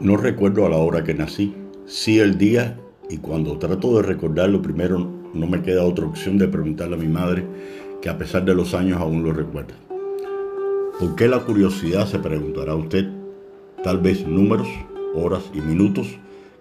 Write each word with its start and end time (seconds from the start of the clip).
No 0.00 0.16
recuerdo 0.16 0.64
a 0.64 0.68
la 0.68 0.76
hora 0.76 1.02
que 1.02 1.12
nací, 1.12 1.52
sí 1.86 2.20
el 2.20 2.38
día 2.38 2.78
y 3.10 3.16
cuando 3.16 3.58
trato 3.58 3.96
de 3.96 4.02
recordarlo 4.02 4.62
primero 4.62 5.10
no 5.34 5.46
me 5.48 5.60
queda 5.60 5.84
otra 5.84 6.06
opción 6.06 6.38
de 6.38 6.46
preguntarle 6.46 6.94
a 6.94 6.98
mi 6.98 7.08
madre 7.08 7.44
que 8.00 8.08
a 8.08 8.16
pesar 8.16 8.44
de 8.44 8.54
los 8.54 8.74
años 8.74 9.00
aún 9.00 9.24
lo 9.24 9.32
recuerda. 9.32 9.74
¿Por 11.00 11.16
qué 11.16 11.26
la 11.26 11.40
curiosidad 11.40 12.06
se 12.06 12.20
preguntará 12.20 12.76
usted? 12.76 13.08
Tal 13.82 13.98
vez 13.98 14.24
números, 14.24 14.68
horas 15.16 15.42
y 15.52 15.60
minutos 15.60 16.06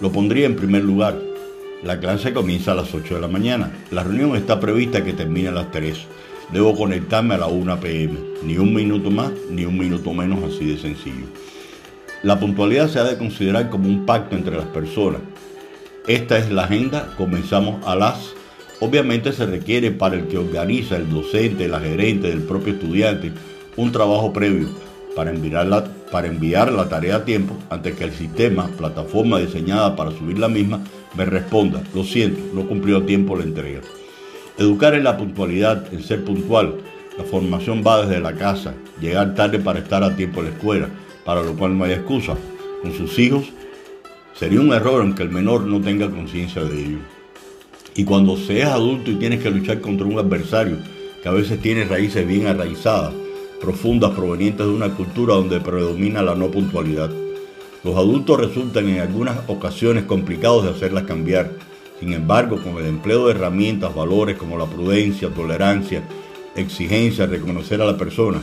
lo 0.00 0.10
pondría 0.10 0.46
en 0.46 0.56
primer 0.56 0.82
lugar. 0.82 1.18
La 1.82 2.00
clase 2.00 2.32
comienza 2.32 2.72
a 2.72 2.76
las 2.76 2.94
8 2.94 3.16
de 3.16 3.20
la 3.20 3.28
mañana. 3.28 3.70
La 3.90 4.02
reunión 4.02 4.34
está 4.34 4.60
prevista 4.60 5.04
que 5.04 5.12
termine 5.12 5.48
a 5.48 5.52
las 5.52 5.70
3. 5.72 5.98
Debo 6.52 6.74
conectarme 6.74 7.34
a 7.34 7.38
las 7.38 7.52
1 7.52 7.80
pm. 7.80 8.18
Ni 8.44 8.56
un 8.56 8.72
minuto 8.72 9.10
más, 9.10 9.30
ni 9.50 9.64
un 9.64 9.76
minuto 9.78 10.12
menos, 10.14 10.42
así 10.42 10.64
de 10.64 10.78
sencillo. 10.78 11.26
La 12.22 12.40
puntualidad 12.40 12.88
se 12.88 12.98
ha 12.98 13.04
de 13.04 13.18
considerar 13.18 13.68
como 13.68 13.88
un 13.88 14.06
pacto 14.06 14.36
entre 14.36 14.56
las 14.56 14.66
personas. 14.66 15.20
Esta 16.06 16.38
es 16.38 16.50
la 16.50 16.64
agenda. 16.64 17.14
Comenzamos 17.16 17.86
a 17.86 17.94
las 17.94 18.34
Obviamente 18.84 19.32
se 19.32 19.46
requiere 19.46 19.92
para 19.92 20.16
el 20.16 20.26
que 20.26 20.38
organiza, 20.38 20.96
el 20.96 21.08
docente, 21.08 21.68
la 21.68 21.78
gerente, 21.78 22.26
del 22.30 22.42
propio 22.42 22.72
estudiante, 22.72 23.30
un 23.76 23.92
trabajo 23.92 24.32
previo 24.32 24.70
para 25.14 25.30
enviar, 25.30 25.68
la, 25.68 25.84
para 26.10 26.26
enviar 26.26 26.72
la 26.72 26.88
tarea 26.88 27.14
a 27.14 27.24
tiempo 27.24 27.56
antes 27.70 27.94
que 27.94 28.02
el 28.02 28.10
sistema, 28.10 28.66
plataforma 28.76 29.38
diseñada 29.38 29.94
para 29.94 30.10
subir 30.10 30.36
la 30.36 30.48
misma, 30.48 30.80
me 31.16 31.24
responda, 31.24 31.80
lo 31.94 32.02
siento, 32.02 32.40
no 32.54 32.66
cumplió 32.66 32.96
a 32.96 33.06
tiempo 33.06 33.36
la 33.36 33.44
entrega. 33.44 33.82
Educar 34.58 34.94
en 34.94 35.04
la 35.04 35.16
puntualidad, 35.16 35.94
en 35.94 36.02
ser 36.02 36.24
puntual. 36.24 36.74
La 37.16 37.22
formación 37.22 37.84
va 37.86 38.04
desde 38.04 38.20
la 38.20 38.34
casa, 38.34 38.74
llegar 39.00 39.36
tarde 39.36 39.60
para 39.60 39.78
estar 39.78 40.02
a 40.02 40.16
tiempo 40.16 40.40
en 40.40 40.46
la 40.46 40.52
escuela, 40.54 40.88
para 41.24 41.40
lo 41.40 41.54
cual 41.54 41.78
no 41.78 41.84
hay 41.84 41.92
excusa. 41.92 42.34
Con 42.82 42.92
sus 42.92 43.16
hijos 43.20 43.44
sería 44.34 44.60
un 44.60 44.72
error 44.72 45.02
aunque 45.02 45.22
el 45.22 45.30
menor 45.30 45.60
no 45.66 45.80
tenga 45.80 46.10
conciencia 46.10 46.64
de 46.64 46.80
ello. 46.80 47.21
Y 47.94 48.04
cuando 48.04 48.36
seas 48.36 48.70
adulto 48.70 49.10
y 49.10 49.16
tienes 49.16 49.42
que 49.42 49.50
luchar 49.50 49.80
contra 49.80 50.06
un 50.06 50.18
adversario 50.18 50.78
que 51.22 51.28
a 51.28 51.32
veces 51.32 51.60
tiene 51.60 51.84
raíces 51.84 52.26
bien 52.26 52.46
arraizadas, 52.46 53.12
profundas, 53.60 54.12
provenientes 54.12 54.66
de 54.66 54.72
una 54.72 54.94
cultura 54.94 55.34
donde 55.34 55.60
predomina 55.60 56.22
la 56.22 56.34
no 56.34 56.50
puntualidad. 56.50 57.10
Los 57.84 57.96
adultos 57.96 58.40
resultan 58.40 58.88
en 58.88 59.00
algunas 59.00 59.38
ocasiones 59.48 60.04
complicados 60.04 60.64
de 60.64 60.70
hacerlas 60.70 61.04
cambiar. 61.04 61.50
Sin 62.00 62.12
embargo, 62.12 62.60
con 62.62 62.78
el 62.78 62.86
empleo 62.86 63.26
de 63.26 63.32
herramientas, 63.32 63.94
valores 63.94 64.36
como 64.36 64.56
la 64.56 64.66
prudencia, 64.66 65.28
tolerancia, 65.28 66.02
exigencia, 66.56 67.26
reconocer 67.26 67.80
a 67.82 67.86
la 67.86 67.96
persona 67.96 68.40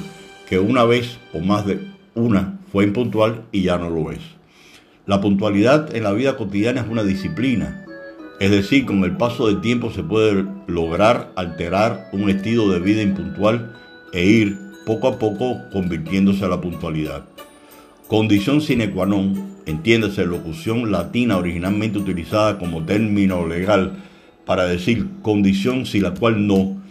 que 0.47 0.59
una 0.59 0.85
vez 0.85 1.17
o 1.33 1.39
más 1.39 1.65
de 1.65 1.79
una 2.15 2.59
fue 2.71 2.83
impuntual 2.83 3.43
y 3.51 3.63
ya 3.63 3.77
no 3.77 3.89
lo 3.89 4.11
es. 4.11 4.19
La 5.05 5.21
puntualidad 5.21 5.95
en 5.95 6.03
la 6.03 6.13
vida 6.13 6.37
cotidiana 6.37 6.81
es 6.81 6.87
una 6.87 7.03
disciplina, 7.03 7.85
es 8.39 8.51
decir, 8.51 8.85
con 8.85 9.03
el 9.03 9.17
paso 9.17 9.47
del 9.47 9.59
tiempo 9.59 9.91
se 9.91 10.01
puede 10.01 10.45
lograr 10.67 11.31
alterar 11.35 12.09
un 12.13 12.29
estilo 12.29 12.69
de 12.69 12.79
vida 12.79 13.01
impuntual 13.01 13.73
e 14.13 14.25
ir 14.25 14.57
poco 14.85 15.09
a 15.09 15.19
poco 15.19 15.57
convirtiéndose 15.71 16.45
a 16.45 16.47
la 16.47 16.61
puntualidad. 16.61 17.25
Condición 18.07 18.61
sine 18.61 18.89
qua 18.89 19.05
non, 19.05 19.59
entiéndase 19.67 20.25
locución 20.25 20.89
latina 20.89 21.37
originalmente 21.37 21.99
utilizada 21.99 22.57
como 22.57 22.83
término 22.85 23.45
legal 23.45 23.91
para 24.45 24.65
decir 24.65 25.05
condición 25.21 25.85
sin 25.85 26.03
la 26.03 26.15
cual 26.15 26.47
no, 26.47 26.81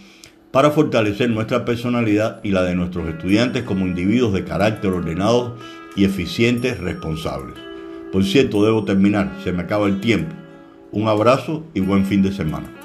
para 0.53 0.71
fortalecer 0.71 1.31
nuestra 1.31 1.65
personalidad 1.65 2.41
y 2.45 2.51
la 2.51 2.63
de 2.63 2.77
nuestros 2.77 3.09
estudiantes 3.09 3.65
como 3.65 3.87
individuos 3.87 4.33
de 4.33 4.45
carácter 4.45 4.93
ordenado 4.93 5.57
y 5.97 6.05
eficientes 6.05 6.79
responsables. 6.79 7.57
Por 8.13 8.23
cierto, 8.23 8.65
debo 8.65 8.85
terminar, 8.85 9.33
se 9.43 9.53
me 9.53 9.63
acaba 9.63 9.89
el 9.89 10.01
tiempo. 10.01 10.35
Un 10.91 11.07
abrazo 11.07 11.65
y 11.75 11.81
buen 11.81 12.07
fin 12.07 12.23
de 12.23 12.33
semana. 12.33 12.78